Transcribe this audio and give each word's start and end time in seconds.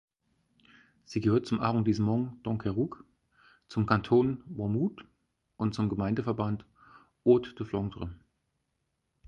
Sie 1.05 1.21
gehört 1.21 1.45
zum 1.45 1.59
Arrondissement 1.59 2.43
Dunkerque, 2.43 3.03
zum 3.67 3.85
Kanton 3.85 4.43
Wormhout 4.47 4.95
und 5.57 5.75
zum 5.75 5.89
Gemeindeverband 5.89 6.65
Hauts 7.23 7.53
de 7.53 7.67
Flandre. 7.67 8.09